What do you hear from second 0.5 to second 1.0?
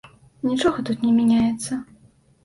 Нічога